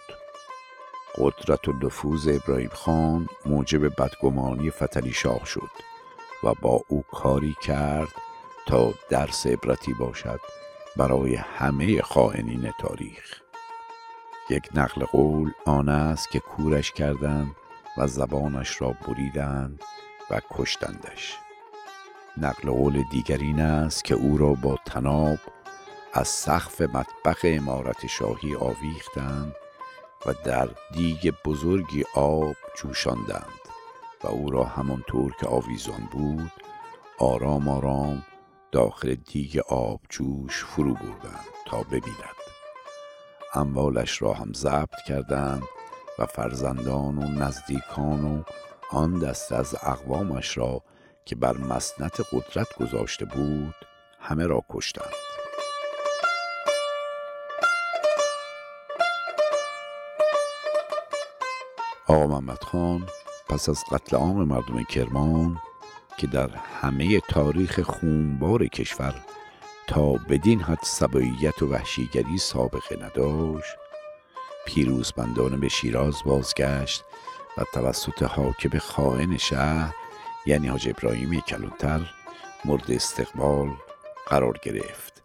قدرت 1.17 1.67
و 1.67 1.73
نفوذ 1.73 2.27
ابراهیم 2.27 2.69
خان 2.73 3.27
موجب 3.45 4.01
بدگمانی 4.01 4.69
فتلی 4.69 5.13
شاه 5.13 5.45
شد 5.45 5.71
و 6.43 6.53
با 6.61 6.81
او 6.87 7.03
کاری 7.11 7.55
کرد 7.61 8.11
تا 8.67 8.93
درس 9.09 9.47
عبرتی 9.47 9.93
باشد 9.93 10.39
برای 10.97 11.35
همه 11.35 12.01
خائنین 12.01 12.71
تاریخ. 12.79 13.41
یک 14.49 14.69
نقل 14.75 15.05
قول 15.05 15.51
آن 15.65 15.89
است 15.89 16.29
که 16.29 16.39
کورش 16.39 16.91
کردند 16.91 17.55
و 17.97 18.07
زبانش 18.07 18.81
را 18.81 18.95
بریدند 19.07 19.81
و 20.31 20.41
کشتندش. 20.51 21.37
نقل 22.37 22.71
قول 22.71 23.03
دیگر 23.11 23.37
این 23.37 23.59
است 23.59 24.03
که 24.03 24.15
او 24.15 24.37
را 24.37 24.53
با 24.53 24.77
تناب 24.85 25.37
از 26.17 26.27
سقف 26.27 26.81
مطبخ 26.81 27.39
امارت 27.43 28.07
شاهی 28.07 28.55
آویختند 28.55 29.55
و 30.25 30.33
در 30.33 30.69
دیگ 30.93 31.33
بزرگی 31.45 32.03
آب 32.13 32.55
جوشاندند 32.77 33.61
و 34.23 34.27
او 34.27 34.49
را 34.49 34.63
همانطور 34.63 35.33
که 35.39 35.47
آویزان 35.47 36.09
بود 36.11 36.51
آرام 37.19 37.67
آرام 37.67 38.25
داخل 38.71 39.15
دیگ 39.15 39.57
آب 39.67 40.01
جوش 40.09 40.63
فرو 40.63 40.93
بردند 40.93 41.45
تا 41.65 41.83
ببیند. 41.83 42.37
اموالش 43.53 44.21
را 44.21 44.33
هم 44.33 44.53
ضبط 44.53 45.01
کردند 45.07 45.63
و 46.19 46.25
فرزندان 46.25 47.17
و 47.17 47.45
نزدیکان 47.45 48.25
و 48.25 48.43
آن 48.91 49.19
دست 49.19 49.51
از 49.51 49.75
اقوامش 49.81 50.57
را 50.57 50.83
که 51.25 51.35
بر 51.35 51.57
مسنت 51.57 52.21
قدرت 52.31 52.75
گذاشته 52.79 53.25
بود 53.25 53.75
همه 54.19 54.47
را 54.47 54.63
کشتند. 54.69 55.26
آقا 62.09 62.27
محمد 62.27 62.63
خان 62.63 63.07
پس 63.49 63.69
از 63.69 63.83
قتل 63.91 64.17
عام 64.17 64.43
مردم 64.43 64.83
کرمان 64.83 65.61
که 66.17 66.27
در 66.27 66.49
همه 66.81 67.19
تاریخ 67.19 67.79
خونبار 67.79 68.67
کشور 68.67 69.15
تا 69.87 70.13
بدین 70.13 70.61
حد 70.61 70.79
سباییت 70.83 71.61
و 71.61 71.67
وحشیگری 71.67 72.37
سابقه 72.37 73.03
نداشت 73.05 73.75
پیروزمندانه 74.65 75.57
به 75.57 75.69
شیراز 75.69 76.15
بازگشت 76.25 77.03
و 77.57 77.63
توسط 77.73 78.23
حاکم 78.23 78.77
خائن 78.77 79.37
شهر 79.37 79.93
یعنی 80.45 80.67
حاج 80.67 80.89
ابراهیم 80.89 81.39
کلونتر 81.39 82.09
مورد 82.65 82.91
استقبال 82.91 83.73
قرار 84.27 84.59
گرفت 84.63 85.23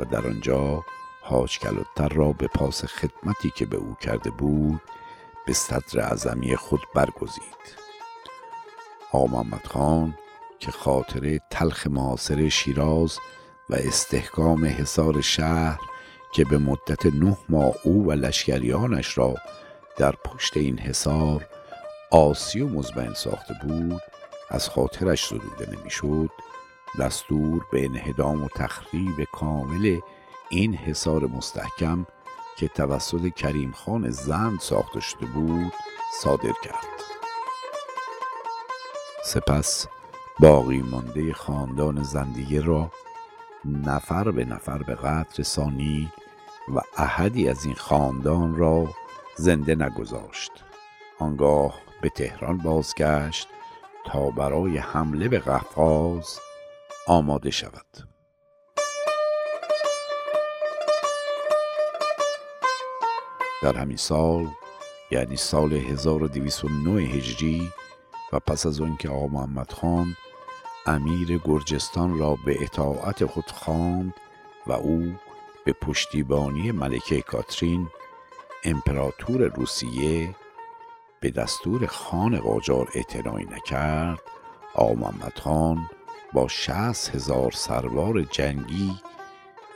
و 0.00 0.04
در 0.04 0.26
آنجا 0.26 0.84
حاج 1.22 1.58
کلونتر 1.58 2.08
را 2.08 2.32
به 2.32 2.46
پاس 2.46 2.84
خدمتی 2.84 3.50
که 3.50 3.66
به 3.66 3.76
او 3.76 3.94
کرده 4.00 4.30
بود 4.30 4.80
به 5.46 5.52
صدر 5.52 6.00
اعظمی 6.00 6.56
خود 6.56 6.80
برگزید. 6.94 7.80
آقا 9.12 9.26
محمد 9.26 9.66
خان 9.66 10.14
که 10.58 10.70
خاطر 10.70 11.38
تلخ 11.50 11.86
معاصر 11.86 12.48
شیراز 12.48 13.18
و 13.70 13.74
استحکام 13.74 14.64
حصار 14.64 15.20
شهر 15.20 15.78
که 16.32 16.44
به 16.44 16.58
مدت 16.58 17.06
نه 17.06 17.36
ماه 17.48 17.74
او 17.84 18.06
و 18.06 18.12
لشکریانش 18.12 19.18
را 19.18 19.34
در 19.96 20.12
پشت 20.12 20.56
این 20.56 20.78
حصار 20.78 21.46
آسی 22.10 22.60
و 22.60 22.68
مزمن 22.68 23.14
ساخته 23.14 23.54
بود 23.62 24.02
از 24.48 24.68
خاطرش 24.68 25.26
زدوده 25.26 25.76
نمی‌شد 25.76 26.30
دستور 27.00 27.66
به 27.72 27.84
انهدام 27.84 28.44
و 28.44 28.48
تخریب 28.48 29.24
کامل 29.32 30.00
این 30.48 30.74
حصار 30.74 31.26
مستحکم 31.26 32.06
که 32.56 32.68
توسط 32.68 33.34
کریم 33.34 33.72
خان 33.72 34.10
زند 34.10 34.60
ساخته 34.60 35.00
شده 35.00 35.26
بود 35.26 35.72
صادر 36.22 36.52
کرد. 36.62 36.84
سپس 39.24 39.86
باقی 40.40 40.82
مانده 40.82 41.32
خاندان 41.32 42.02
زندیه 42.02 42.60
را 42.60 42.90
نفر 43.64 44.30
به 44.30 44.44
نفر 44.44 44.78
به 44.78 44.94
قتل 44.94 45.34
رسانید 45.38 46.12
و 46.74 46.80
احدی 46.96 47.48
از 47.48 47.64
این 47.64 47.74
خاندان 47.74 48.56
را 48.56 48.88
زنده 49.36 49.74
نگذاشت. 49.74 50.52
آنگاه 51.18 51.80
به 52.02 52.08
تهران 52.08 52.58
بازگشت 52.58 53.48
تا 54.06 54.30
برای 54.30 54.78
حمله 54.78 55.28
به 55.28 55.38
قفقاز 55.38 56.38
آماده 57.06 57.50
شود. 57.50 58.09
در 63.62 63.76
همین 63.76 63.96
سال 63.96 64.48
یعنی 65.10 65.36
سال 65.36 65.72
1209 65.72 67.02
هجری 67.02 67.72
و 68.32 68.38
پس 68.38 68.66
از 68.66 68.80
آنکه 68.80 69.08
آقا 69.08 69.26
محمد 69.26 69.72
خان 69.72 70.16
امیر 70.86 71.38
گرجستان 71.44 72.18
را 72.18 72.36
به 72.46 72.62
اطاعت 72.62 73.24
خود 73.24 73.50
خواند 73.50 74.14
و 74.66 74.72
او 74.72 75.14
به 75.64 75.72
پشتیبانی 75.72 76.72
ملکه 76.72 77.22
کاترین 77.22 77.88
امپراتور 78.64 79.42
روسیه 79.42 80.34
به 81.20 81.30
دستور 81.30 81.86
خان 81.86 82.40
قاجار 82.40 82.88
اعتنایی 82.94 83.46
نکرد 83.46 84.20
آقا 84.74 84.94
محمد 84.94 85.38
خان 85.38 85.90
با 86.32 86.48
شهست 86.48 87.14
هزار 87.14 87.50
سروار 87.50 88.22
جنگی 88.22 88.94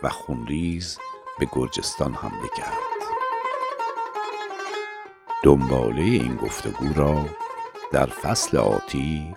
و 0.03 0.09
خونریز 0.09 0.99
به 1.39 1.49
گرجستان 1.53 2.15
حمله 2.15 2.49
کرد. 2.57 2.94
دنباله 5.45 6.03
این 6.03 6.37
گفتگو 6.37 6.93
را 6.95 7.27
در 7.93 8.07
فصل 8.07 8.57
آتی 8.57 9.35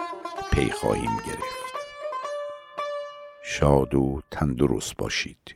پی 0.52 0.70
خواهیم 0.70 1.18
گرفت. 1.28 1.74
شاد 3.44 3.96
و 3.96 4.22
تندرست 4.32 4.98
باشید. 4.98 5.56